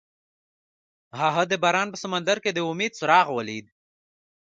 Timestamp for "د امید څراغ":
2.53-3.27